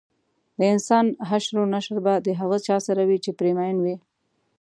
[0.59, 3.95] دانسان حشر او نشر به د هغه چا سره وي چې پرې مین وي